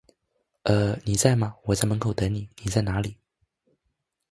[0.63, 0.97] 呃…
[1.05, 3.17] 你在吗，我在门口等你，你在哪里？